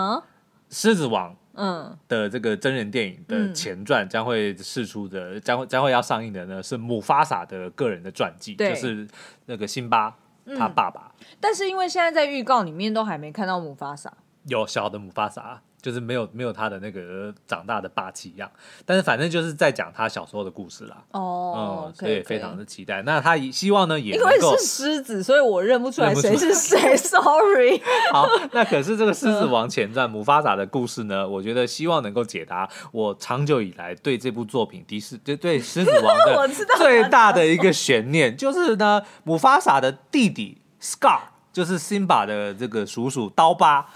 [0.71, 1.37] 狮子王。
[1.57, 1.99] 嗯。
[2.09, 8.71] 的这个真人电影的前传将会释出的，将会将会要上映的呢，是姆法萨的个人的传记，对。
[8.71, 9.09] 就是
[9.47, 10.17] 那个辛巴
[10.57, 11.13] 他爸爸。
[11.41, 14.13] 但是因为现在在预告里面都还没看到姆法萨，
[14.45, 15.63] 有小的姆法萨。
[15.87, 18.51] 就是没有没有他的那个长大的霸气一样，
[18.85, 20.97] 但是反正就是在讲他小时候的故事啦。
[21.13, 23.03] 哦，嗯，所以非常的期待。
[23.03, 26.77] 那他希望呢，也因为是狮子，所以我认不出来谁是谁。
[26.99, 27.81] Sorry。
[28.13, 36.17] 好，那可是这个《狮子王前传》姆法萨的故事呢，我觉得希望能够解答我长久以来对这部作品迪士就对《狮子王》
[36.49, 41.21] 的 最大的一个悬念，就是呢，姆法萨的弟弟 Scar
[41.53, 43.87] 就是 Simba 的这个叔叔刀疤。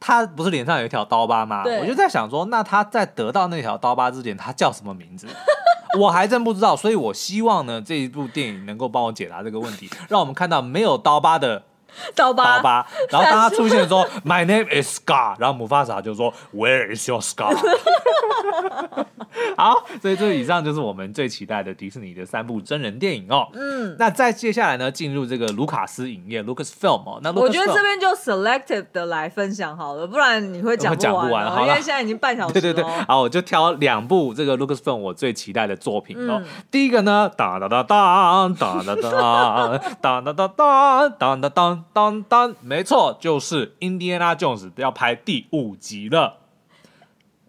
[0.00, 1.62] 他不是脸上有一条刀疤吗？
[1.80, 5.28] 我就在想说，那他在得到那条刀疤之前，他叫什么名字？
[6.00, 6.74] 我还真不知道。
[6.74, 11.62] 所以我希望呢，这一部电影能够帮我解答这个问题，让我们看到没有刀疤的
[12.14, 12.56] 刀疤。
[12.56, 17.54] 刀疤 然后当他出现的时候， My name is Scar，然后姆法萨就说，Where is your scar？
[19.56, 23.48] 好，所以这以上就是我们最期待的迪士尼的三部真人电影哦。
[23.52, 27.20] 嗯，那再接下来呢，进入这个卢卡斯影业 （Lucasfilm） 哦。
[27.22, 31.62] 那我觉得这边就 selective 的来分享好了，不然你会讲不完，不完好。
[31.66, 32.60] 因为现在已经半小时了。
[32.60, 36.40] 对对对，好，我就挑两部这个 Lucasfilm 我最期待的作品哦。
[36.42, 39.04] 嗯、第一个呢，当当当当当当当
[40.00, 46.38] 当当当当当当当当，没错，就是《Indiana Jones》要拍第五集了。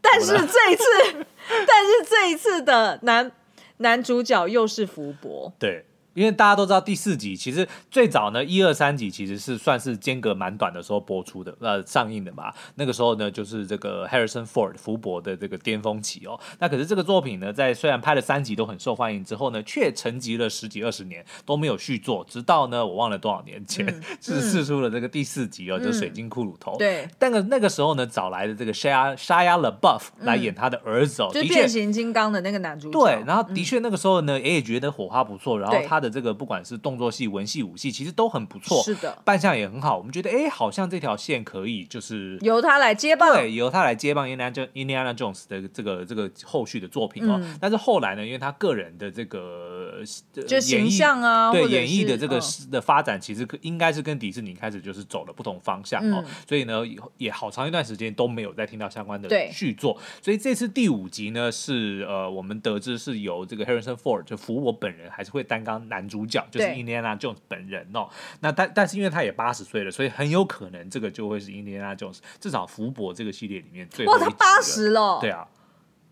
[0.02, 0.84] 但是这一次，
[1.48, 3.32] 但是这一次的男
[3.78, 5.54] 男主角又是福伯。
[5.60, 5.86] 对。
[6.14, 12.54] 因为大家都知道第四集其实最早呢，一二三集其实是算是间隔蛮短的时候播出的，呃，上映的嘛。
[12.76, 16.40] 那个时候呢，就是这个 Harrison Ford 福伯的这个巅峰期哦。
[16.60, 23.86] 那可是这个作品呢，在虽然拍了三集都很受欢迎之后呢，却沉寂了十几二十年都没有续作，直到呢我忘了多少年前
[24.20, 26.76] 是试出了这个第四集哦，嗯、就是水晶骷髅头。
[26.78, 27.08] 对。
[27.18, 33.00] 但个那个时候呢，找来的这个 Shia Shia LaBeouf 来演他的儿子哦，嗯、就变形金刚的那个男主角。
[33.00, 39.98] 对，然后的确那个时候呢，也也觉得火花不错，然后他的这个不管是动作戏、文戏、武戏，其实都很不错，是的，扮相也很好。
[39.98, 47.40] 我们觉得，哎，好像这条线可以就是由他来接棒，对，由他来接棒 Indiana Indiana Jones 的这个这个后续的作品哦。
[47.42, 50.04] 嗯、但是后来呢，因为他个人的这个
[50.48, 56.24] 就形象啊，对演绎的这个的发展，其实应该是跟迪士尼开始就是走了不同方向哦。
[56.26, 56.82] 嗯、所以呢，
[57.18, 60.00] 也好长一段时间都没有再听到相关的续作。
[60.22, 66.72] 所以这次第五集呢，是呃，我们得知是由这个 Harrison Ford 就福我本人还是会担纲男主角，就是。
[66.72, 74.14] Indiana Jones 本人哦，那但但是因为他也八十岁了，所以很有可能这个就会是 Indiana Jones，，至少福伯这个系列里面最后。
[74.14, 75.20] 哇，他八十了。
[75.20, 75.46] 对啊，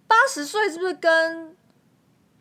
[0.06, 1.56] 八十岁是不是跟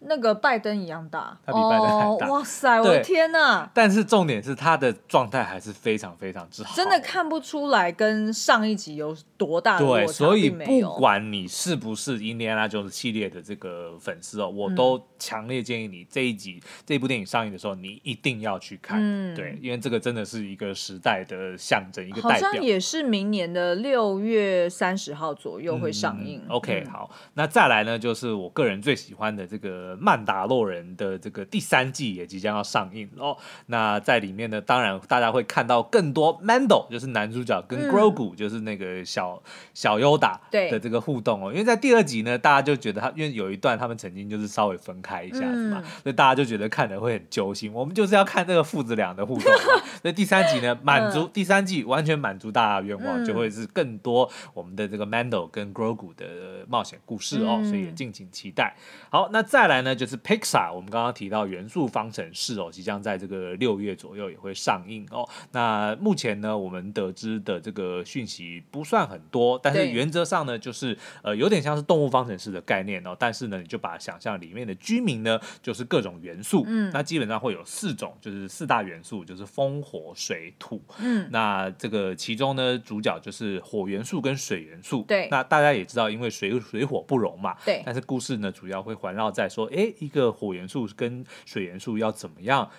[0.00, 2.26] 那个拜登一样大，他比拜登还大。
[2.26, 3.68] 哦、哇塞，我的天哪！
[3.74, 9.84] 但是重点是他的状态还是非常非常之好，真的看不出来跟上一集有多大的。
[9.84, 19.00] 对，所以不管你是不是印第安纳琼斯系列的这个粉丝哦，我都强烈建议你这一集、嗯、这部电影上映的时候，你一定要去看。
[19.00, 22.48] 嗯，对，因为这个真的是一个时代的象征，一个代表。
[22.48, 26.40] 好像也是明年的六月三十号左右会上映。
[26.44, 29.87] 嗯、OK，、嗯、好，那再来呢，就是我个人最喜欢的这个。
[29.96, 33.36] 曼达洛人的这个第三季也即将要上映哦。
[33.66, 39.42] 那在里面呢，当然大家会看到更多 Mando，就是男主角跟 Grogu，、嗯、就是那个小
[39.74, 41.50] 小优达的这个互动哦。
[41.52, 47.72] 因为在第二集呢，大家就觉得他，因为有一段他们曾经就是稍微分开一下子嘛，嗯、所以大家就觉得看的会很揪心。
[47.72, 49.52] 我们就是要看这个父子俩的互动。
[50.02, 56.26] 所以第三集呢，满足、嗯、第三季完全满足大家的愿望，就会是更多我们的这个 Mando 跟 Grogu 的
[56.68, 57.60] 冒险故事哦。
[57.64, 58.76] 所以也敬请期待。
[59.10, 59.88] 好，那再来呢？
[59.88, 65.26] 那就是 Pixar，我们刚刚提到《元素方程式》哦，即将在这个六月左右也会上映哦。
[65.52, 73.16] 那目前呢，我们得知的这个讯息不算很多，但是原则上呢，就是呃有点像是动物方程式的概念哦。
[73.18, 85.28] 但是呢，你就把它想象里面的居民呢，就是各种元素，嗯，那基本上会有四种，就是四大元素，就是风、火、水、土，嗯，那这个其中呢，主角就是火元素跟水元素，对。
[85.30, 87.82] 那大家也知道，因为水水火不容嘛，对。
[87.86, 92.70] 但是故事呢，主要会环绕在说，哎，一个火元素跟水元素要怎么样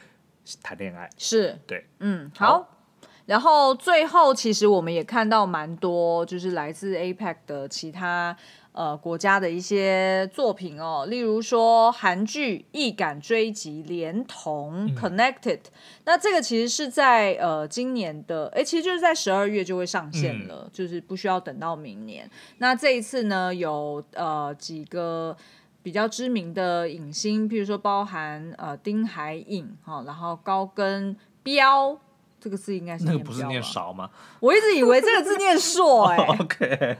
[0.63, 1.10] 谈恋爱？
[1.17, 2.47] 是对，嗯，好。
[2.47, 2.75] 好，
[3.25, 8.36] 然后最后，其实我们也看到蛮多，就是来自 APEC 的其他
[8.71, 15.71] 呃国家的一些作品哦，例如说韩剧《异感追击》连同 Connected，嗯、
[16.06, 22.28] 那这个其实是在呃今年的，哎，其实就是在十二月就会上线了，嗯、就是不需要等到明年。
[22.58, 25.38] 那这一次呢，有呃几个。
[25.82, 31.98] 比较知名的影星，譬如说包含呃丁海颖哈，然后高跟彪
[32.39, 34.10] 这个字应该是念那个不是念韶吗？
[34.39, 36.98] 我一直以为这个字念硕哎、欸 oh,，OK，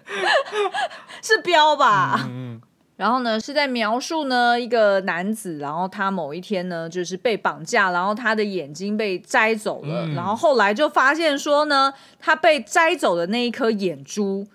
[1.22, 2.26] 是标吧？
[2.30, 2.60] 嗯，
[2.96, 14.48] 然后呢是在描述呢一个男子，然后他某一天呢就是被绑架，然后他的眼睛被摘走了，嗯、然后后来就发现说呢，他被摘走的那一颗眼珠。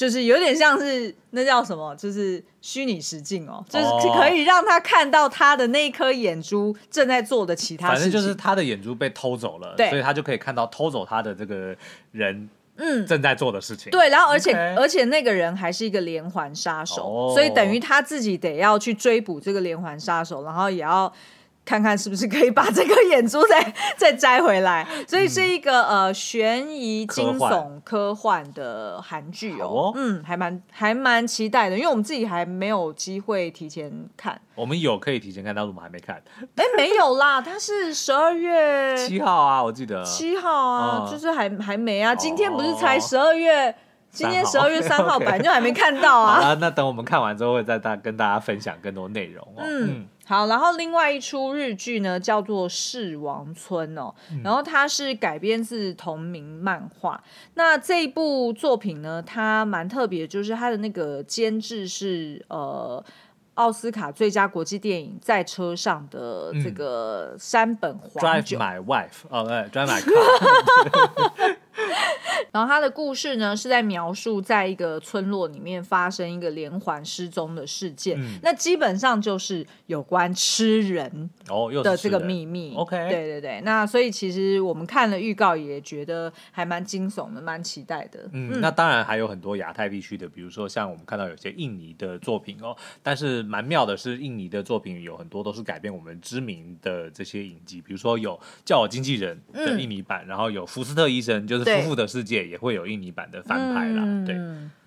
[0.00, 3.84] 就是有点像是那叫什么，就是虚拟实境哦，就是
[4.18, 8.02] 可以让他看到他的那一颗眼珠正在做的其他事情。
[8.04, 11.76] 反正就是他的眼珠被偷走了，对，所以他就可以看到偷走他的这个
[12.12, 13.90] 人，嗯，正在做的事情。
[13.90, 21.12] 对，然后而且而且那个人还是一个连环杀手，哦、所以等于他自己得要去追捕这个连环杀手，然后也要。
[21.64, 34.40] 看看是不是可以把这个眼珠再 再摘回来，所以是一个、嗯、呃悬疑惊悚科幻的韩剧哦，哦嗯，还蛮还蛮期待的，因为我们自己还没有机会提前看。
[34.56, 36.20] 我们有可以提前看，但是我们还没看。
[36.56, 43.70] 哎，没有啦， 它是十二月七号啊，我记得七号啊，嗯、就是还还没啊，今天不是才十二月。
[43.70, 43.74] 哦
[44.12, 46.40] 今天十二月三号， 本来就还没看到啊。
[46.40, 49.62] 啊，那等我们看完之后，会再大跟大家分享更多内容哦。
[49.64, 50.46] 嗯，嗯好。
[50.46, 57.22] 然后另外一出日剧呢，叫做《世王村》哦，嗯、然后它是改编自同名漫画。
[57.54, 63.04] 那这一部作品呢，它蛮特别，就是它的那个监制是呃
[63.54, 67.98] 奥斯卡最佳国际电影《在车上的这个山本。
[68.14, 71.56] Drive my wife，哦对，Drive my car。
[72.52, 78.20] 然后他的故事呢，是在描述在一个村落里面发生一个连环失踪的事件。
[78.20, 81.30] 嗯、那基本上就是有关吃人
[81.82, 82.74] 的这个秘密。
[82.74, 83.60] OK，对对对。
[83.62, 88.20] 那所以其实我们看了预告，也觉得还蛮惊悚的，蛮期待的。
[88.32, 92.76] 嗯，嗯那当然还有很多亚太地区的，比如说像我们看到有些印尼的作品哦。
[93.02, 102.40] 但是蛮妙的是，印尼的作品有很多都是改编我们知名的这些影集，比如说有《叫我经纪人》的印尼版，嗯、然后有《福斯特医生》，就是夫妇的世界。
[102.40, 104.34] 也会有印尼版的翻拍啦，嗯、对，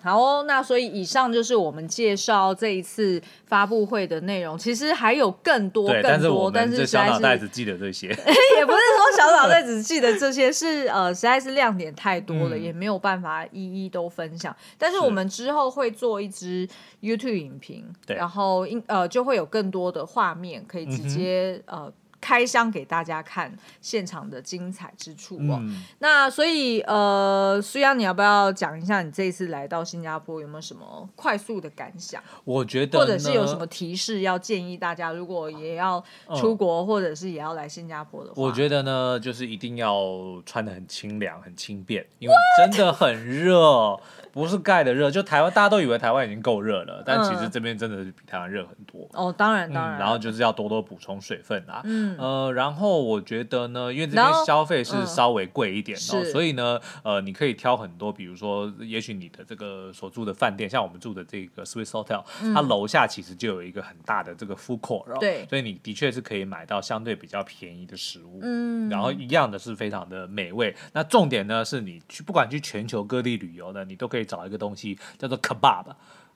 [0.01, 4.57] 好哦，那所以以上就是我们介绍这一次发布会的内容。
[4.57, 8.07] 其实还有更多更多，但是我们小脑袋只记得这些，
[8.57, 14.55] 也不是说小脑袋只记得这些，是呃，实在是亮点太多了，嗯、也没有办法一一都分享。
[14.77, 16.67] 但是我们之后会做一支
[17.01, 21.93] YouTube 影评，对然后呃就会有更多的画面可以直接、嗯、呃。
[22.23, 25.59] 开箱给大家看现场的精彩之处哦。
[25.59, 32.23] 嗯、那所以呃，苏央，你要不要讲一下你这一次来到新加坡有没有什么快速的感想？
[32.45, 36.01] 我觉得，或者是有什么提示要建议大家，如果也要
[36.37, 43.99] 出国，嗯、或者是也要来新加坡的话，我觉得呢，就是一定要穿的很清凉、很轻便，因为真的很热。
[44.33, 49.07] 不是盖的热，就台湾大家都以为台湾已经够热了，但其实这边真的是比台湾热很多。
[49.13, 49.99] 哦，当然当然、嗯。
[49.99, 51.81] 然后就是要多多补充水分啦。
[51.83, 52.17] 嗯。
[52.17, 65.45] 呃，然后我觉得呢，因为这边消费是稍微贵一点的，嗯、所以呢，呃，你可以挑很多，比如说，也许你的这个所住的饭店，像我们住的这个 Swiss Hotel，、嗯、它楼下其实就有一个很大的这个 food court，对。
[65.47, 68.39] 所以你的确是可以买到相对比较便宜的食物。
[68.41, 68.89] 嗯。
[68.89, 70.75] 然后一样的是非常的美味。
[70.91, 74.97] 那重点呢，是你去不管去全球各地旅游呢，你都可以找一个东西。
[75.17, 75.85] 叫做 kebab，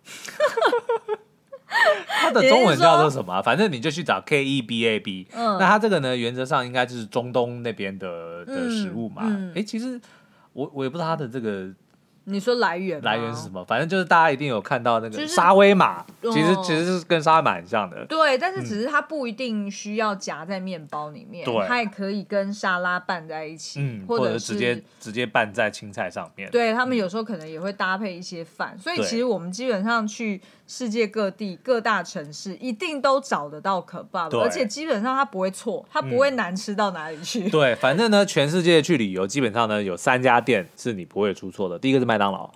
[2.08, 3.42] 它的中文叫做什么？
[3.42, 5.28] 反正你就去找 K E B A B。
[5.34, 9.24] 嗯，那它这个呢，原则上应该就是中东那边的的食物嘛。
[9.24, 10.00] 哎、嗯嗯欸，其实
[10.54, 11.70] 我我也不知道它的这个。
[12.30, 13.64] 你说来源来源是什么？
[13.64, 18.06] 反正就是大家一定有看到那个沙威玛，其实其实是跟沙威玛很像的。
[18.06, 26.52] 对，但是只是它不一定需要夹在面包里面，它也可以跟沙拉拌在一起，或者直接直接拌在青菜上面。
[26.52, 37.50] 对，他们有时候可能也会搭配一些饭，所以其实我们基本上去世界各地各大城市一定都找得到可爸爸，而且基本上它不会错，它不会难吃到哪里去。
[37.50, 42.18] 对，反正呢，全世界去旅游基本上呢有三家店是你不会出错的，第一个是麦。
[42.18, 42.50] 麦当劳，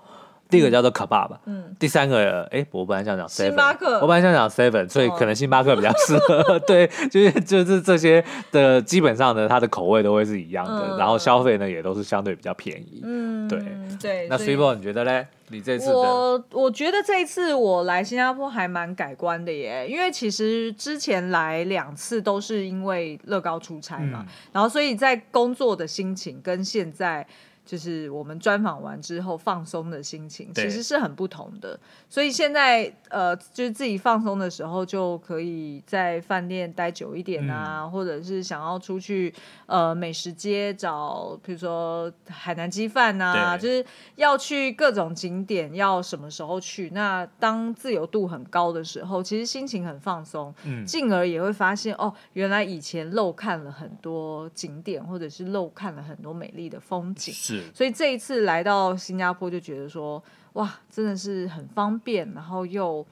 [0.52, 13.60] 第一个叫做 Kebab 吧，嗯，第三个，哎，我本来想讲 seven，星巴克，我本来想讲 seven，所以可能星巴克比较适合，哦、 对，就是就是这些的基本上呢，它的口味都会是一样的，嗯、然后消费呢也都是相对比较便宜，嗯，对。
[14.02, 14.28] 对。
[14.30, 15.26] 那 Cibo 你觉得嘞？
[15.50, 27.26] 你这次我我觉得这一次我来新加坡还蛮改观的耶，因为其实之前来两次都是因为乐高出差嘛，嗯、然后所以在工作的心情跟现在。
[27.72, 31.80] 就是我们专访完之后放松的心情，其实是很不同的。
[32.10, 39.34] 所以现在呃，就是自己放松的时候，就可以在饭店待久一点啊，嗯、或者是想要出去
[39.68, 46.90] 呃美食街找，比如说海南鸡饭啊，就是要去各种景点，要什么时候去？
[46.90, 57.61] 那当自由度很高的时候，其实心情很放松，嗯，进而也会发现哦，原来以前漏看了很多景点，或者是漏看了很多美丽的风景，是。
[57.74, 60.22] 所以这一次来到新加坡，就觉得说，
[60.54, 63.06] 哇，真的是很方便，然后又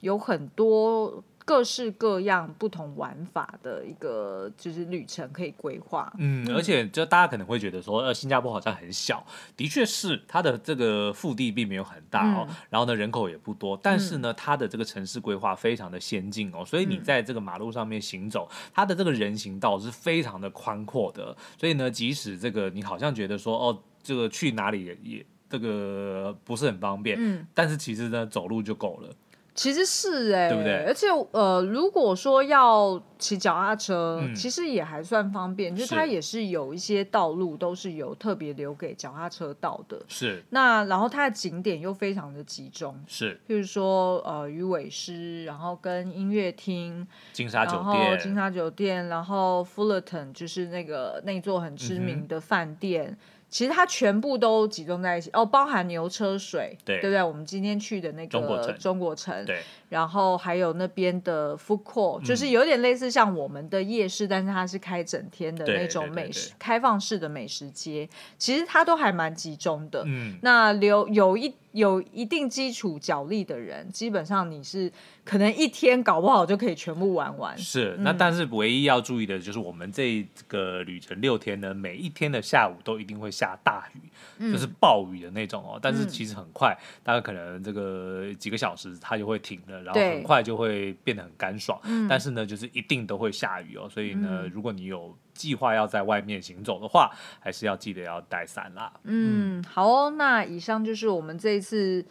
[0.00, 6.12] 有很多各式各样不同玩法的一个就是旅程可以规划。
[6.18, 9.24] 嗯，而且就大家可能会觉得说，呃，新加坡好像很小，
[9.56, 23.82] 的确是它的这个腹地并没有很大哦，嗯、然后呢人口也不多，但是呢它的这个城市规划非常的先进哦，所以你在这个马路上面行走，它的这个人行道是非常的宽阔的，所以呢即使这个你好像觉得说哦。
[24.06, 29.08] 这个去哪里也，也这个不是很方便，嗯，但是其实呢，走路就够了。
[29.52, 30.84] 其实是哎、欸，对不对？
[30.84, 39.98] 而且呃，如果说要骑脚踏车，嗯、其实也还算方便，就是它也是有一些道路都是有特别留给脚踏车道的。
[40.08, 40.44] 是。
[40.50, 43.40] 那然后它的景点又非常的集中，是。
[43.48, 53.06] 譬如说呃，鱼尾狮，然后跟音乐厅，金沙酒店，金沙酒店，然后 Fullerton 就是那个那座很知名的饭店。
[53.06, 53.18] 嗯
[53.48, 57.22] 其实它全部都集中在一起哦，包含牛车水，对，对不对？
[57.22, 70.02] 我们今天去的那个中国城，中国城，对，然后还有那边的 food court，就是有点类似像我们的夜市，嗯、但是它是开整天的那种美食开放式的美食街，其实它都还蛮集中的。
[70.06, 71.54] 嗯，那留有一。
[71.76, 74.90] 有一定基础脚力的人，基本上你是
[75.26, 77.58] 可能一天搞不好就可以全部玩完。
[77.58, 84.08] 是，嗯、那但是唯一要注意的就是，我们这个旅程六天呢，每一天的下午都一定会下大雨，
[84.38, 85.78] 嗯、就是暴雨的那种哦。
[85.82, 91.76] 但是其实很快，嗯、大概可能这个几个小时它就会停了，然后很快就会变得很干爽。
[91.82, 93.88] 对但是呢，就是一定都会下雨哦。
[93.90, 97.10] 所以呢，嗯、如果你有计划要在外面行走的话，
[97.40, 98.92] 还是要记得要带伞啦。
[99.02, 100.10] 嗯，好哦。
[100.10, 102.06] 那以上就是我们这一次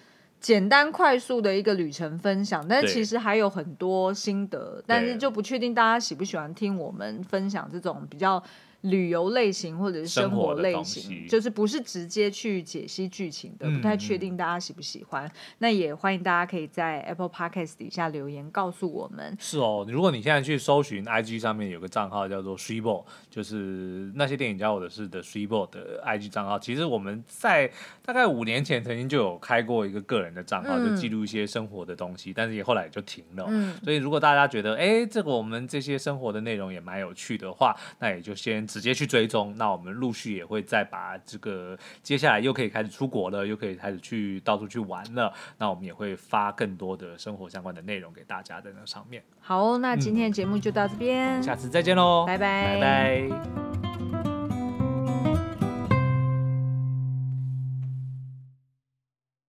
[0.46, 8.43] 简单快速的一个旅程分享，但是其实还有很多心得，但是就不确定大家喜不喜欢听我们分享这种比较
[8.86, 15.26] 旅游类型或者是生活类型，就是不是直接去解析剧情的，不太确定大家喜不喜欢。
[15.26, 19.36] 嗯、那也欢迎大家可以在 Apple Podcast 底下留言告诉我们。
[19.40, 26.60] 是哦，如果你现在去搜寻 IG 上面有个账号叫做 Threeball，就是那些电影教我的事的 Threeball 的 IG 账号。
[26.60, 27.72] 其实我们在
[28.04, 33.46] 大概五年前曾经就有开过一个个人的账号，嗯、就记录一些生活的东西，但是也后来也就停了。
[33.50, 38.64] 嗯、所以如果大家觉得哎，这个我们这些生活的内容也蛮有趣的话，那也就先。
[38.76, 45.34] 直接去追踪，那我们陆续也会再把这个接下来又可以开始出国了，又可以开始去到处去玩了。
[45.57, 49.23] 那我们也会发更多的生活相关的内容给大家在那上面。
[49.39, 54.14] 好，那今天的节目就到这边，嗯、下次再见喽，拜拜，拜拜。